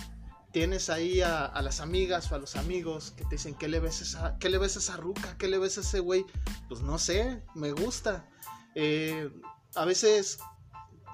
tienes 0.52 0.90
ahí 0.90 1.20
a, 1.20 1.60
las 1.62 1.80
amigas 1.80 2.30
o 2.30 2.34
a 2.34 2.38
los 2.38 2.56
amigos 2.56 3.12
que 3.12 3.24
te 3.24 3.36
dicen, 3.36 3.54
¿qué 3.54 3.68
le 3.68 3.80
ves 3.80 4.00
a 4.00 4.04
esa, 4.04 4.38
qué 4.38 4.48
le 4.48 4.58
ves 4.58 4.76
a 4.76 4.80
esa 4.80 4.96
ruca? 4.96 5.36
¿Qué 5.38 5.48
le 5.48 5.58
ves 5.58 5.78
a 5.78 5.82
ese 5.82 6.00
güey? 6.00 6.26
Pues 6.68 6.80
no 6.80 6.98
sé, 6.98 7.42
me 7.54 7.72
gusta. 7.72 8.28
Eh, 8.74 9.30
a 9.74 9.84
veces 9.84 10.38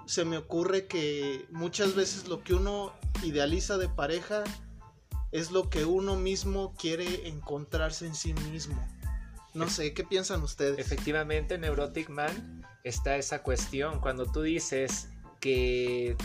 se 0.06 0.24
me 0.24 0.38
ocurre 0.38 0.86
que 0.86 1.46
muchas 1.50 1.94
veces 1.94 2.28
lo 2.28 2.42
que 2.42 2.54
uno 2.54 2.92
idealiza 3.22 3.76
de 3.76 3.88
pareja 3.88 4.44
es 5.32 5.50
lo 5.50 5.68
que 5.68 5.84
uno 5.84 6.16
mismo 6.16 6.74
quiere 6.76 7.28
encontrarse 7.28 8.06
en 8.06 8.14
sí 8.14 8.32
mismo. 8.50 8.82
No 9.52 9.68
sé, 9.68 9.92
¿qué 9.94 10.04
piensan 10.04 10.42
ustedes? 10.42 10.78
Efectivamente, 10.78 11.58
Neurotic 11.58 12.08
Man 12.08 12.64
está 12.84 13.16
esa 13.16 13.42
cuestión. 13.42 14.00
Cuando 14.00 14.26
tú 14.26 14.42
dices 14.42 15.08
que 15.40 16.16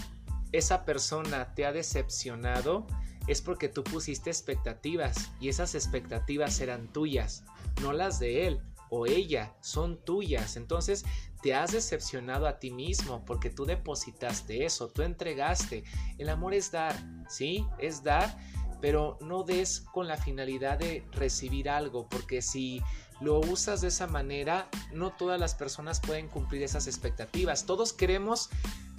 esa 0.51 0.85
persona 0.85 1.53
te 1.55 1.65
ha 1.65 1.71
decepcionado, 1.71 2.87
es 3.27 3.41
porque 3.41 3.69
tú 3.69 3.83
pusiste 3.83 4.29
expectativas 4.29 5.31
y 5.39 5.49
esas 5.49 5.75
expectativas 5.75 6.59
eran 6.59 6.87
tuyas, 6.87 7.43
no 7.81 7.93
las 7.93 8.19
de 8.19 8.47
él 8.47 8.61
o 8.89 9.05
ella, 9.05 9.55
son 9.61 9.97
tuyas. 10.03 10.57
Entonces 10.57 11.05
te 11.41 11.55
has 11.55 11.71
decepcionado 11.71 12.45
a 12.45 12.59
ti 12.59 12.71
mismo 12.71 13.23
porque 13.25 13.49
tú 13.49 13.65
depositaste 13.65 14.65
eso, 14.65 14.89
tú 14.89 15.01
entregaste. 15.01 15.83
El 16.17 16.29
amor 16.29 16.53
es 16.53 16.71
dar, 16.71 16.95
¿sí? 17.29 17.65
Es 17.79 18.03
dar, 18.03 18.37
pero 18.81 19.17
no 19.21 19.43
des 19.43 19.81
con 19.93 20.07
la 20.07 20.17
finalidad 20.17 20.77
de 20.77 21.05
recibir 21.11 21.69
algo, 21.69 22.07
porque 22.09 22.41
si 22.41 22.81
lo 23.21 23.39
usas 23.39 23.81
de 23.81 23.87
esa 23.87 24.07
manera, 24.07 24.67
no 24.91 25.11
todas 25.11 25.39
las 25.39 25.55
personas 25.55 26.01
pueden 26.01 26.27
cumplir 26.27 26.63
esas 26.63 26.87
expectativas. 26.87 27.65
Todos 27.65 27.93
queremos 27.93 28.49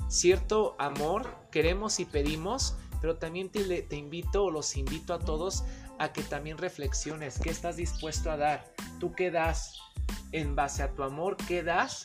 cierto 0.08 0.74
amor, 0.78 1.28
queremos 1.50 2.00
y 2.00 2.04
pedimos, 2.04 2.76
pero 3.02 3.16
también 3.16 3.50
te, 3.50 3.96
invito 3.96 4.44
o 4.44 4.50
los 4.52 4.76
invito 4.76 5.12
a 5.12 5.18
todos 5.18 5.64
a 5.98 6.12
que 6.12 6.22
también 6.22 6.56
reflexiones. 6.56 7.40
Qué 7.40 7.50
estás 7.50 7.76
dispuesto 7.76 8.30
a 8.30 8.36
dar, 8.36 8.64
tú 9.00 9.12
qué 9.12 9.32
das, 9.32 9.76
en 10.30 10.54
base 10.54 10.84
a 10.84 10.92
tu 10.92 11.02
amor, 11.02 11.36
qué 11.48 11.64
das 11.64 12.04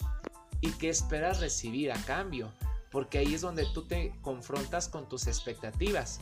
y 0.60 0.72
qué 0.72 0.89
esperas 0.89 1.39
recibir 1.39 1.92
a 1.92 2.04
cambio, 2.06 2.51
porque 2.89 3.20
ahí 3.20 3.36
es 3.36 3.42
donde 3.42 3.68
tú 3.75 3.84
te 3.84 4.12
confrontas 4.24 4.89
con 4.89 5.08
tus 5.08 5.27
expectativas. 5.27 6.20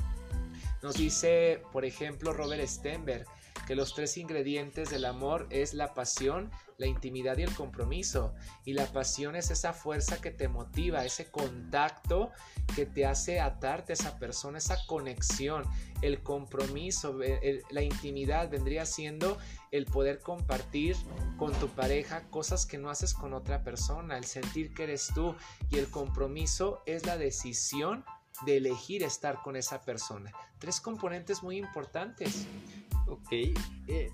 Nos 0.83 0.95
dice, 0.95 1.63
por 1.71 1.85
ejemplo, 1.85 2.33
Robert 2.33 2.67
Stenberg, 2.67 3.25
que 3.65 3.75
los 3.75 3.93
tres 3.93 4.17
ingredientes 4.17 4.89
del 4.89 5.05
amor 5.05 5.47
es 5.49 5.73
la 5.73 5.93
pasión, 5.93 6.51
la 6.77 6.87
intimidad 6.87 7.37
y 7.37 7.43
el 7.43 7.53
compromiso. 7.53 8.33
Y 8.63 8.73
la 8.73 8.85
pasión 8.85 9.35
es 9.35 9.51
esa 9.51 9.73
fuerza 9.73 10.21
que 10.21 10.31
te 10.31 10.47
motiva, 10.47 11.05
ese 11.05 11.29
contacto 11.31 12.31
que 12.75 12.85
te 12.85 13.05
hace 13.05 13.39
atarte 13.39 13.93
a 13.93 13.95
esa 13.95 14.19
persona, 14.19 14.57
esa 14.57 14.85
conexión. 14.85 15.63
El 16.01 16.21
compromiso, 16.21 17.17
la 17.69 17.81
intimidad 17.81 18.49
vendría 18.49 18.85
siendo 18.85 19.37
el 19.71 19.85
poder 19.85 20.19
compartir 20.19 20.95
con 21.37 21.51
tu 21.53 21.67
pareja 21.69 22.29
cosas 22.29 22.65
que 22.65 22.77
no 22.77 22.89
haces 22.89 23.13
con 23.13 23.33
otra 23.33 23.63
persona, 23.63 24.17
el 24.17 24.25
sentir 24.25 24.73
que 24.73 24.83
eres 24.83 25.09
tú. 25.13 25.35
Y 25.69 25.77
el 25.77 25.89
compromiso 25.89 26.83
es 26.85 27.05
la 27.05 27.17
decisión 27.17 28.05
de 28.45 28.57
elegir 28.57 29.03
estar 29.03 29.41
con 29.41 29.55
esa 29.55 29.81
persona. 29.81 30.31
Tres 30.59 30.81
componentes 30.81 31.41
muy 31.41 31.57
importantes. 31.57 32.45
Ok, 33.07 33.31
eh, 33.31 34.09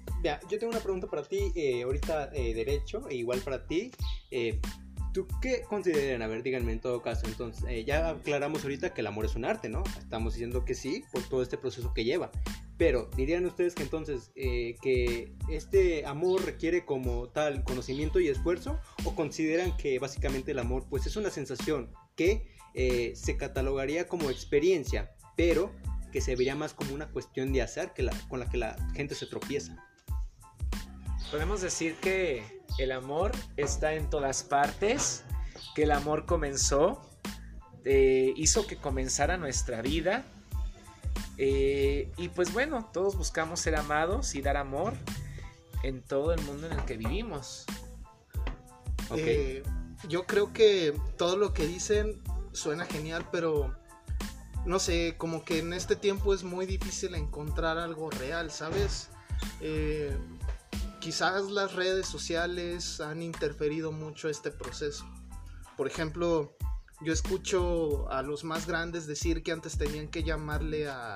yo 0.50 0.60
tengo 0.60 0.72
una 0.72 0.82
pregunta 0.82 1.08
para 1.08 1.24
ti, 1.24 1.52
eh, 1.56 1.84
ahorita 1.84 2.32
eh, 2.34 2.54
derecho, 2.54 3.08
e 3.10 3.16
igual 3.16 3.40
para 3.40 3.66
ti. 3.66 3.92
¿Tú 5.14 5.28
qué 5.42 5.64
consideran? 5.68 6.22
A 6.22 6.28
ver, 6.28 6.42
díganme 6.42 6.72
en 6.72 6.80
todo 6.80 7.02
caso. 7.02 7.26
Entonces, 7.28 7.86
ya 7.86 8.12
aclaramos 8.12 8.64
ahorita 8.64 8.94
que 8.94 9.02
el 9.02 9.08
amor 9.08 9.26
es 9.26 9.36
un 9.36 9.44
arte, 9.44 9.68
¿no? 9.68 9.84
Estamos 10.00 10.34
diciendo 10.34 10.64
que 10.64 10.74
sí, 10.74 11.04
por 11.12 11.22
todo 11.24 11.42
este 11.42 11.58
proceso 11.58 11.94
que 11.94 12.06
lleva. 12.06 12.32
Pero, 12.78 13.10
¿dirían 13.18 13.46
ustedes 13.46 13.76
que 13.76 13.84
entonces 13.84 14.32
que 14.34 15.34
este 15.50 16.06
amor 16.06 16.46
requiere 16.46 16.86
como 16.86 17.28
tal 17.28 17.66
conocimiento 17.66 18.22
y 18.22 18.30
esfuerzo? 18.30 18.80
¿O 19.04 19.14
consideran 19.14 19.76
que 19.76 20.00
básicamente 20.00 20.52
el 20.52 20.60
amor 20.60 20.86
pues 20.90 21.06
es 21.06 21.18
una 21.18 21.30
sensación 21.30 21.92
que 22.16 22.48
se 23.14 23.36
catalogaría 23.36 24.08
como 24.08 24.30
experiencia, 24.30 25.14
pero 25.36 25.74
que 26.12 26.22
se 26.22 26.36
vería 26.36 26.56
más 26.56 26.74
como 26.74 26.94
una 26.94 27.08
cuestión 27.10 27.54
de 27.54 27.62
hacer 27.62 27.94
que 27.94 28.04
la, 28.04 28.14
con 28.30 28.40
la 28.40 28.50
que 28.50 28.58
la 28.58 28.76
gente 28.94 29.16
se 29.16 29.26
tropieza. 29.26 29.76
Podemos 31.32 31.62
decir 31.62 31.96
que 31.96 32.62
el 32.78 32.92
amor 32.92 33.32
está 33.58 33.94
en 33.94 34.10
todas 34.10 34.44
partes, 34.44 35.24
que 35.76 35.84
el 35.84 35.92
amor 35.92 36.26
comenzó, 36.26 37.02
eh, 37.86 38.34
hizo 38.36 38.68
que 38.68 38.76
comenzara 38.76 39.38
nuestra 39.38 39.82
vida. 39.82 40.24
Eh, 41.38 42.12
y 42.18 42.30
pues 42.30 42.54
bueno, 42.54 42.90
todos 42.92 43.16
buscamos 43.16 43.62
ser 43.62 43.76
amados 43.76 44.36
y 44.36 44.42
dar 44.42 44.58
amor 44.58 44.94
en 45.84 46.02
todo 46.02 46.34
el 46.34 46.42
mundo 46.42 46.68
en 46.68 46.74
el 46.74 46.86
que 46.86 46.98
vivimos. 46.98 47.66
Eh, 49.16 49.64
yo 50.08 50.26
creo 50.26 50.54
que 50.54 50.94
todo 51.18 51.38
lo 51.38 51.54
que 51.54 51.66
dicen 51.66 52.22
suena 52.54 52.86
genial, 52.86 53.28
pero 53.32 53.76
no 54.66 54.80
sé, 54.80 55.16
como 55.18 55.44
que 55.44 55.60
en 55.60 55.74
este 55.74 55.96
tiempo 55.96 56.34
es 56.34 56.44
muy 56.44 56.66
difícil 56.66 57.16
encontrar 57.16 57.78
algo 57.78 58.10
real, 58.10 58.52
¿sabes? 58.52 59.10
Eh, 59.60 60.16
quizás 61.00 61.50
las 61.50 61.74
redes 61.74 62.06
sociales 62.08 63.02
han 63.02 63.22
interferido 63.22 63.92
mucho 63.92 64.30
este 64.30 64.52
proceso. 64.52 65.06
Por 65.78 65.88
ejemplo, 65.88 66.56
yo 67.02 67.12
escucho 67.12 68.10
a 68.12 68.22
los 68.22 68.44
más 68.44 68.68
grandes 68.68 69.08
decir 69.08 69.42
que 69.42 69.52
antes 69.52 69.78
tenían 69.78 70.10
que 70.10 70.24
llamarle 70.24 70.88
a, 70.88 71.16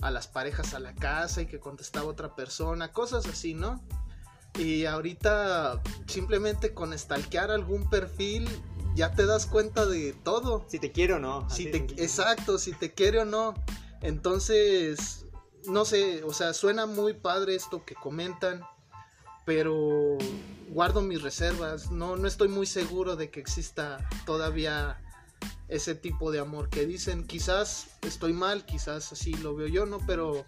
a 0.00 0.10
las 0.10 0.28
parejas 0.28 0.74
a 0.74 0.78
la 0.78 0.94
casa 0.94 1.42
y 1.42 1.46
que 1.46 1.58
contestaba 1.58 2.06
otra 2.06 2.36
persona, 2.36 2.92
cosas 2.92 3.26
así, 3.26 3.54
¿no? 3.54 3.82
Y 4.56 4.86
ahorita 4.86 5.82
simplemente 6.06 6.74
con 6.74 6.96
stalkear 6.96 7.50
algún 7.50 7.90
perfil 7.90 8.48
ya 8.98 9.12
te 9.12 9.26
das 9.26 9.46
cuenta 9.46 9.86
de 9.86 10.12
todo. 10.12 10.66
Si 10.68 10.80
te 10.80 10.90
quiere 10.90 11.14
o 11.14 11.18
no. 11.20 11.48
Si 11.48 11.70
te, 11.70 11.78
exacto, 12.02 12.58
si 12.58 12.72
te 12.72 12.92
quiere 12.92 13.20
o 13.20 13.24
no. 13.24 13.54
Entonces, 14.02 15.24
no 15.66 15.84
sé, 15.84 16.24
o 16.24 16.32
sea, 16.32 16.52
suena 16.52 16.84
muy 16.84 17.14
padre 17.14 17.54
esto 17.54 17.84
que 17.84 17.94
comentan, 17.94 18.60
pero 19.46 20.18
guardo 20.70 21.00
mis 21.00 21.22
reservas. 21.22 21.92
No, 21.92 22.16
no 22.16 22.26
estoy 22.26 22.48
muy 22.48 22.66
seguro 22.66 23.14
de 23.14 23.30
que 23.30 23.38
exista 23.38 23.98
todavía 24.26 25.00
ese 25.68 25.94
tipo 25.94 26.32
de 26.32 26.40
amor 26.40 26.68
que 26.68 26.84
dicen. 26.84 27.24
Quizás 27.24 27.86
estoy 28.02 28.32
mal, 28.32 28.66
quizás 28.66 29.12
así 29.12 29.32
lo 29.34 29.54
veo 29.54 29.68
yo, 29.68 29.86
¿no? 29.86 30.00
Pero 30.08 30.44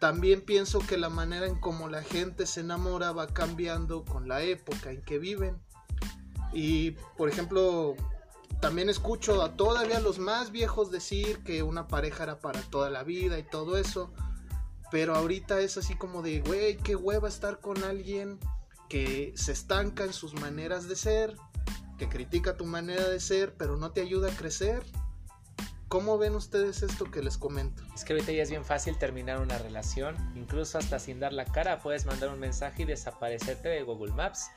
también 0.00 0.40
pienso 0.40 0.78
que 0.78 0.96
la 0.96 1.10
manera 1.10 1.46
en 1.46 1.60
cómo 1.60 1.90
la 1.90 2.02
gente 2.02 2.46
se 2.46 2.60
enamora 2.60 3.12
va 3.12 3.26
cambiando 3.26 4.06
con 4.06 4.26
la 4.26 4.42
época 4.42 4.90
en 4.90 5.02
que 5.02 5.18
viven. 5.18 5.60
Y, 6.54 6.92
por 7.16 7.28
ejemplo, 7.28 7.96
también 8.60 8.88
escucho 8.88 9.42
a 9.42 9.56
todavía 9.56 10.00
los 10.00 10.18
más 10.18 10.50
viejos 10.50 10.90
decir 10.90 11.42
que 11.42 11.62
una 11.62 11.88
pareja 11.88 12.22
era 12.22 12.38
para 12.38 12.62
toda 12.62 12.88
la 12.88 13.02
vida 13.02 13.38
y 13.38 13.42
todo 13.42 13.76
eso. 13.76 14.12
Pero 14.90 15.14
ahorita 15.14 15.60
es 15.60 15.76
así 15.76 15.96
como 15.96 16.22
de, 16.22 16.40
güey, 16.40 16.76
qué 16.76 16.94
hueva 16.94 17.28
estar 17.28 17.60
con 17.60 17.82
alguien 17.82 18.38
que 18.88 19.32
se 19.36 19.52
estanca 19.52 20.04
en 20.04 20.12
sus 20.12 20.34
maneras 20.34 20.88
de 20.88 20.96
ser, 20.96 21.36
que 21.98 22.08
critica 22.08 22.56
tu 22.56 22.64
manera 22.64 23.08
de 23.08 23.18
ser, 23.20 23.54
pero 23.56 23.76
no 23.76 23.90
te 23.90 24.00
ayuda 24.02 24.30
a 24.30 24.36
crecer. 24.36 24.84
¿Cómo 25.88 26.18
ven 26.18 26.34
ustedes 26.34 26.82
esto 26.82 27.10
que 27.10 27.22
les 27.22 27.38
comento? 27.38 27.82
Es 27.94 28.04
que 28.04 28.14
ahorita 28.14 28.32
ya 28.32 28.42
es 28.42 28.50
bien 28.50 28.64
fácil 28.64 28.98
terminar 28.98 29.40
una 29.40 29.58
relación, 29.58 30.16
incluso 30.34 30.78
hasta 30.78 30.98
sin 30.98 31.20
dar 31.20 31.32
la 31.32 31.44
cara 31.44 31.82
puedes 31.82 32.06
mandar 32.06 32.30
un 32.30 32.40
mensaje 32.40 32.82
y 32.82 32.84
desaparecerte 32.84 33.68
de 33.68 33.82
Google 33.82 34.12
Maps. 34.12 34.48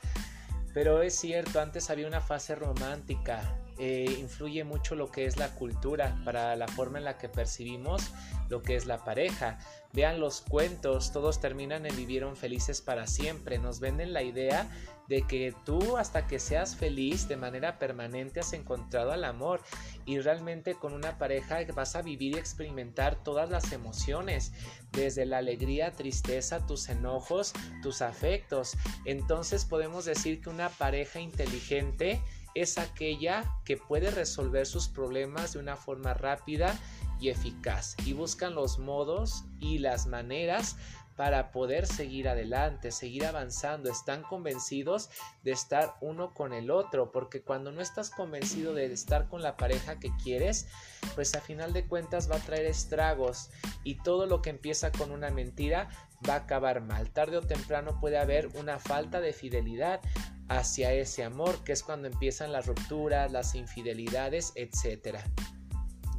Pero 0.78 1.02
es 1.02 1.16
cierto, 1.18 1.60
antes 1.60 1.90
había 1.90 2.06
una 2.06 2.20
fase 2.20 2.54
romántica, 2.54 3.42
eh, 3.78 4.16
influye 4.18 4.64
mucho 4.64 4.94
lo 4.94 5.10
que 5.10 5.26
es 5.26 5.36
la 5.36 5.54
cultura 5.54 6.20
para 6.24 6.56
la 6.56 6.68
forma 6.68 6.98
en 6.98 7.04
la 7.04 7.18
que 7.18 7.28
percibimos 7.28 8.10
lo 8.48 8.62
que 8.62 8.76
es 8.76 8.86
la 8.86 9.04
pareja. 9.04 9.58
Vean 9.92 10.20
los 10.20 10.40
cuentos, 10.40 11.12
todos 11.12 11.40
terminan 11.40 11.86
en 11.86 11.96
vivieron 11.96 12.36
felices 12.36 12.80
para 12.82 13.06
siempre. 13.06 13.58
Nos 13.58 13.80
venden 13.80 14.12
la 14.12 14.22
idea 14.22 14.68
de 15.08 15.22
que 15.22 15.54
tú 15.64 15.96
hasta 15.96 16.26
que 16.26 16.38
seas 16.38 16.76
feliz 16.76 17.28
de 17.28 17.36
manera 17.36 17.78
permanente 17.78 18.40
has 18.40 18.52
encontrado 18.52 19.12
al 19.12 19.24
amor 19.24 19.62
y 20.04 20.18
realmente 20.20 20.74
con 20.74 20.92
una 20.92 21.16
pareja 21.16 21.60
vas 21.74 21.96
a 21.96 22.02
vivir 22.02 22.36
y 22.36 22.38
experimentar 22.38 23.22
todas 23.24 23.48
las 23.48 23.72
emociones, 23.72 24.52
desde 24.92 25.24
la 25.24 25.38
alegría, 25.38 25.92
tristeza, 25.92 26.66
tus 26.66 26.88
enojos, 26.90 27.54
tus 27.82 28.02
afectos. 28.02 28.76
Entonces 29.06 29.64
podemos 29.64 30.04
decir 30.04 30.42
que 30.42 30.50
una 30.50 30.68
pareja 30.68 31.20
inteligente 31.20 32.20
es 32.54 32.78
aquella 32.78 33.44
que 33.64 33.76
puede 33.76 34.10
resolver 34.10 34.66
sus 34.66 34.88
problemas 34.88 35.52
de 35.52 35.58
una 35.58 35.76
forma 35.76 36.14
rápida 36.14 36.78
y 37.20 37.28
eficaz. 37.28 37.96
Y 38.04 38.12
buscan 38.12 38.54
los 38.54 38.78
modos 38.78 39.44
y 39.60 39.78
las 39.78 40.06
maneras 40.06 40.76
para 41.18 41.50
poder 41.50 41.88
seguir 41.88 42.28
adelante, 42.28 42.92
seguir 42.92 43.26
avanzando. 43.26 43.90
Están 43.90 44.22
convencidos 44.22 45.10
de 45.42 45.50
estar 45.50 45.96
uno 46.00 46.32
con 46.32 46.52
el 46.52 46.70
otro, 46.70 47.10
porque 47.10 47.42
cuando 47.42 47.72
no 47.72 47.80
estás 47.80 48.10
convencido 48.10 48.72
de 48.72 48.92
estar 48.92 49.26
con 49.26 49.42
la 49.42 49.56
pareja 49.56 49.98
que 49.98 50.12
quieres, 50.22 50.68
pues 51.16 51.34
a 51.34 51.40
final 51.40 51.72
de 51.72 51.88
cuentas 51.88 52.30
va 52.30 52.36
a 52.36 52.44
traer 52.44 52.66
estragos 52.66 53.50
y 53.82 53.96
todo 53.96 54.26
lo 54.26 54.42
que 54.42 54.50
empieza 54.50 54.92
con 54.92 55.10
una 55.10 55.30
mentira 55.30 55.88
va 56.26 56.34
a 56.34 56.44
acabar 56.44 56.82
mal. 56.82 57.10
Tarde 57.10 57.38
o 57.38 57.42
temprano 57.42 57.98
puede 58.00 58.16
haber 58.16 58.46
una 58.54 58.78
falta 58.78 59.20
de 59.20 59.32
fidelidad 59.32 60.00
hacia 60.48 60.92
ese 60.92 61.24
amor, 61.24 61.64
que 61.64 61.72
es 61.72 61.82
cuando 61.82 62.06
empiezan 62.06 62.52
las 62.52 62.66
rupturas, 62.66 63.32
las 63.32 63.56
infidelidades, 63.56 64.52
etcétera 64.54 65.24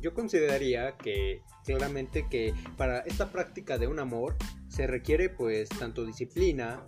yo 0.01 0.13
consideraría 0.13 0.97
que 0.97 1.41
claramente 1.65 2.27
que 2.29 2.53
para 2.77 2.99
esta 2.99 3.31
práctica 3.31 3.77
de 3.77 3.87
un 3.87 3.99
amor 3.99 4.35
se 4.67 4.87
requiere 4.87 5.29
pues 5.29 5.69
tanto 5.69 6.05
disciplina, 6.05 6.83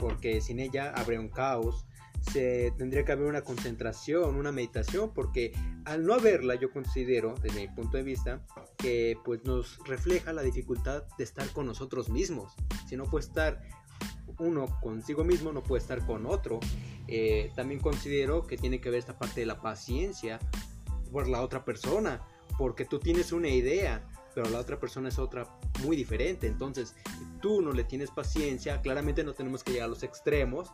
porque 0.00 0.40
sin 0.40 0.58
ella 0.58 0.92
habría 0.96 1.20
un 1.20 1.28
caos, 1.28 1.86
se 2.32 2.72
tendría 2.78 3.04
que 3.04 3.12
haber 3.12 3.26
una 3.26 3.42
concentración, 3.42 4.36
una 4.36 4.50
meditación, 4.50 5.12
porque 5.12 5.52
al 5.84 6.06
no 6.06 6.14
haberla 6.14 6.54
yo 6.54 6.70
considero, 6.70 7.34
desde 7.42 7.60
mi 7.60 7.68
punto 7.68 7.96
de 7.96 8.02
vista, 8.02 8.44
que 8.78 9.18
pues 9.24 9.44
nos 9.44 9.78
refleja 9.86 10.32
la 10.32 10.42
dificultad 10.42 11.04
de 11.18 11.24
estar 11.24 11.46
con 11.50 11.66
nosotros 11.66 12.08
mismos. 12.08 12.54
Si 12.88 12.96
no 12.96 13.04
puede 13.04 13.26
estar 13.26 13.60
uno 14.38 14.66
consigo 14.80 15.22
mismo, 15.22 15.52
no 15.52 15.62
puede 15.62 15.82
estar 15.82 16.04
con 16.06 16.26
otro. 16.26 16.60
Eh, 17.06 17.52
también 17.54 17.80
considero 17.80 18.46
que 18.46 18.56
tiene 18.56 18.80
que 18.80 18.90
ver 18.90 18.98
esta 18.98 19.18
parte 19.18 19.40
de 19.40 19.46
la 19.46 19.60
paciencia 19.60 20.38
por 21.12 21.28
la 21.28 21.42
otra 21.42 21.64
persona 21.64 22.22
porque 22.58 22.84
tú 22.84 22.98
tienes 22.98 23.32
una 23.32 23.48
idea, 23.48 24.06
pero 24.34 24.48
la 24.50 24.58
otra 24.58 24.78
persona 24.78 25.08
es 25.08 25.18
otra 25.18 25.48
muy 25.82 25.96
diferente. 25.96 26.46
Entonces, 26.46 26.94
tú 27.40 27.62
no 27.62 27.72
le 27.72 27.84
tienes 27.84 28.10
paciencia, 28.10 28.80
claramente 28.80 29.24
no 29.24 29.34
tenemos 29.34 29.64
que 29.64 29.72
llegar 29.72 29.86
a 29.86 29.90
los 29.90 30.02
extremos, 30.02 30.72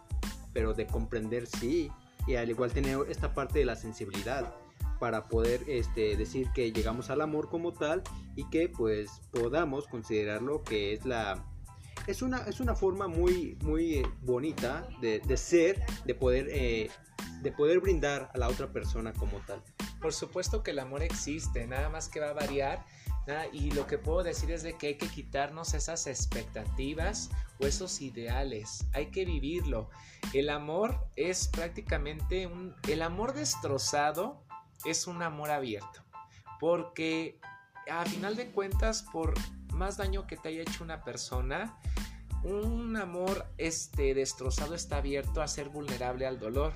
pero 0.52 0.74
de 0.74 0.86
comprender 0.86 1.46
sí, 1.46 1.90
y 2.26 2.34
al 2.34 2.50
igual 2.50 2.72
tener 2.72 2.98
esta 3.08 3.34
parte 3.34 3.58
de 3.58 3.64
la 3.64 3.76
sensibilidad 3.76 4.54
para 4.98 5.28
poder 5.28 5.62
este, 5.66 6.16
decir 6.16 6.48
que 6.54 6.72
llegamos 6.72 7.08
al 7.10 7.22
amor 7.22 7.48
como 7.48 7.72
tal 7.72 8.02
y 8.36 8.48
que 8.50 8.68
pues 8.68 9.22
podamos 9.32 9.86
considerarlo 9.86 10.62
que 10.62 10.92
es 10.92 11.06
la 11.06 11.42
es 12.06 12.22
una, 12.22 12.38
es 12.38 12.60
una 12.60 12.74
forma 12.74 13.08
muy, 13.08 13.56
muy 13.62 13.96
eh, 13.96 14.06
bonita 14.22 14.88
de, 15.00 15.36
ser, 15.36 15.82
de 16.04 16.14
poder, 16.14 16.48
eh, 16.50 16.90
de 17.42 17.52
poder 17.52 17.80
brindar 17.80 18.30
a 18.34 18.38
la 18.38 18.48
otra 18.48 18.72
persona 18.72 19.12
como 19.12 19.38
tal. 19.46 19.62
Por 20.00 20.12
supuesto 20.12 20.62
que 20.62 20.70
el 20.70 20.78
amor 20.78 21.02
existe, 21.02 21.66
nada 21.66 21.88
más 21.88 22.08
que 22.08 22.20
va 22.20 22.30
a 22.30 22.34
variar. 22.34 22.84
Y 23.52 23.70
lo 23.70 23.86
que 23.86 23.96
puedo 23.96 24.24
decir 24.24 24.50
es 24.50 24.62
de 24.62 24.76
que 24.76 24.88
hay 24.88 24.94
que 24.96 25.06
quitarnos 25.06 25.74
esas 25.74 26.06
expectativas 26.06 27.30
o 27.60 27.66
esos 27.66 28.00
ideales. 28.00 28.86
Hay 28.92 29.06
que 29.06 29.24
vivirlo. 29.24 29.88
El 30.32 30.50
amor 30.50 31.06
es 31.16 31.46
prácticamente 31.48 32.46
un... 32.46 32.74
El 32.88 33.02
amor 33.02 33.34
destrozado 33.34 34.42
es 34.84 35.06
un 35.06 35.22
amor 35.22 35.50
abierto. 35.50 36.02
Porque 36.58 37.38
a 37.88 38.04
final 38.04 38.36
de 38.36 38.50
cuentas, 38.50 39.02
por 39.02 39.34
más 39.72 39.96
daño 39.96 40.26
que 40.26 40.36
te 40.36 40.48
haya 40.48 40.62
hecho 40.62 40.82
una 40.82 41.04
persona, 41.04 41.78
un 42.42 42.96
amor 42.96 43.46
este, 43.58 44.14
destrozado 44.14 44.74
está 44.74 44.96
abierto 44.96 45.42
a 45.42 45.48
ser 45.48 45.68
vulnerable 45.68 46.26
al 46.26 46.38
dolor. 46.38 46.72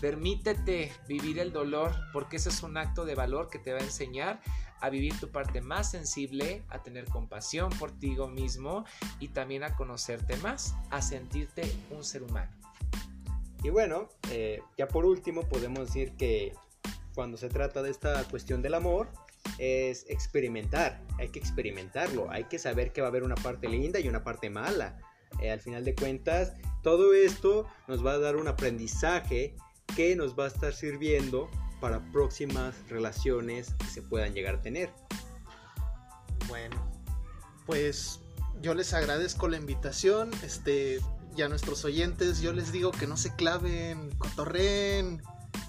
Permítete 0.00 0.92
vivir 1.06 1.38
el 1.38 1.52
dolor 1.52 1.92
porque 2.12 2.36
ese 2.36 2.48
es 2.48 2.62
un 2.62 2.76
acto 2.76 3.04
de 3.04 3.14
valor 3.14 3.48
que 3.50 3.58
te 3.58 3.72
va 3.72 3.80
a 3.80 3.82
enseñar 3.82 4.40
a 4.80 4.88
vivir 4.88 5.18
tu 5.20 5.30
parte 5.30 5.60
más 5.60 5.90
sensible, 5.90 6.62
a 6.68 6.82
tener 6.82 7.04
compasión 7.04 7.70
por 7.78 7.92
ti 7.92 8.16
mismo 8.32 8.84
y 9.18 9.28
también 9.28 9.62
a 9.62 9.76
conocerte 9.76 10.36
más, 10.38 10.74
a 10.90 11.02
sentirte 11.02 11.70
un 11.90 12.02
ser 12.02 12.22
humano. 12.22 12.50
Y 13.62 13.68
bueno, 13.68 14.08
eh, 14.30 14.62
ya 14.78 14.88
por 14.88 15.04
último 15.04 15.42
podemos 15.42 15.88
decir 15.88 16.16
que 16.16 16.54
cuando 17.14 17.36
se 17.36 17.48
trata 17.48 17.82
de 17.82 17.90
esta 17.90 18.24
cuestión 18.24 18.62
del 18.62 18.74
amor, 18.74 19.08
es 19.58 20.06
experimentar, 20.08 21.02
hay 21.18 21.28
que 21.28 21.38
experimentarlo, 21.38 22.30
hay 22.30 22.44
que 22.44 22.58
saber 22.58 22.92
que 22.92 23.00
va 23.00 23.08
a 23.08 23.10
haber 23.10 23.22
una 23.22 23.34
parte 23.34 23.68
linda 23.68 24.00
y 24.00 24.08
una 24.08 24.24
parte 24.24 24.48
mala. 24.48 24.98
Eh, 25.40 25.50
al 25.50 25.60
final 25.60 25.84
de 25.84 25.94
cuentas, 25.94 26.54
todo 26.82 27.12
esto 27.12 27.66
nos 27.86 28.04
va 28.04 28.12
a 28.12 28.18
dar 28.18 28.36
un 28.36 28.48
aprendizaje 28.48 29.54
que 29.96 30.16
nos 30.16 30.38
va 30.38 30.44
a 30.44 30.48
estar 30.48 30.72
sirviendo 30.72 31.50
para 31.80 32.00
próximas 32.12 32.74
relaciones 32.88 33.74
que 33.78 33.86
se 33.86 34.02
puedan 34.02 34.34
llegar 34.34 34.56
a 34.56 34.62
tener. 34.62 34.90
Bueno, 36.48 36.76
pues 37.66 38.20
yo 38.60 38.74
les 38.74 38.92
agradezco 38.92 39.48
la 39.48 39.56
invitación, 39.56 40.30
este, 40.44 41.00
y 41.36 41.42
a 41.42 41.48
nuestros 41.48 41.84
oyentes 41.84 42.40
yo 42.40 42.52
les 42.52 42.72
digo 42.72 42.90
que 42.90 43.06
no 43.06 43.16
se 43.16 43.34
claven, 43.34 44.10
cotorren, 44.18 45.22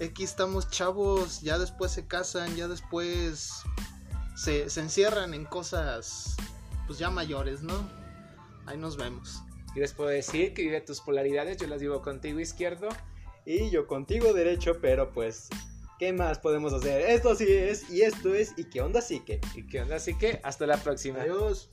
aquí 0.04 0.24
estamos 0.24 0.68
chavos, 0.70 1.40
ya 1.40 1.58
después 1.58 1.92
se 1.92 2.06
casan, 2.06 2.54
ya 2.56 2.68
después 2.68 3.62
se, 4.36 4.68
se 4.68 4.80
encierran 4.80 5.34
en 5.34 5.44
cosas 5.44 6.36
pues 6.86 6.98
ya 6.98 7.10
mayores, 7.10 7.62
¿no? 7.62 7.88
Ahí 8.66 8.76
nos 8.76 8.96
vemos. 8.96 9.42
Y 9.74 9.80
les 9.80 9.92
puedo 9.94 10.10
decir 10.10 10.52
que 10.52 10.62
vive 10.62 10.80
tus 10.80 11.00
polaridades, 11.00 11.56
yo 11.56 11.66
las 11.66 11.80
digo 11.80 12.02
contigo 12.02 12.38
izquierdo 12.40 12.88
y 13.44 13.70
yo 13.70 13.86
contigo 13.86 14.32
derecho, 14.32 14.78
pero 14.80 15.10
pues, 15.12 15.48
¿qué 15.98 16.12
más 16.12 16.38
podemos 16.38 16.72
hacer? 16.72 17.02
Esto 17.02 17.34
sí 17.34 17.46
es, 17.48 17.90
y 17.90 18.02
esto 18.02 18.34
es, 18.34 18.54
y 18.56 18.64
qué 18.64 18.80
onda 18.80 19.00
sí 19.00 19.20
que. 19.20 19.40
Y 19.54 19.66
qué 19.66 19.80
onda 19.80 19.98
sí 19.98 20.16
que, 20.16 20.40
hasta 20.42 20.66
la 20.66 20.76
próxima. 20.76 21.22
Adiós. 21.22 21.70